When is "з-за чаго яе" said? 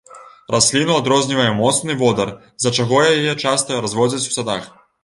2.63-3.39